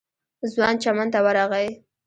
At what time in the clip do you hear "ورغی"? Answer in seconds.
1.25-1.67